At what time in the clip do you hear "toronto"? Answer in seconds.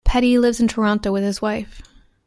0.67-1.11